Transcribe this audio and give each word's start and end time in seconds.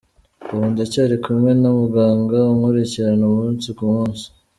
Ubu 0.51 0.65
ndacyari 0.71 1.15
kumwe 1.23 1.51
na 1.61 1.69
muganga 1.79 2.37
unkurikirana 2.51 3.23
umunsi 3.31 3.67
ku 3.77 3.83
munsi. 3.93 4.25